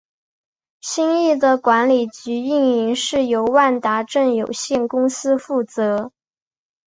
[0.81, 6.11] 新翼的管理及营运是由万达镇有限公司负责。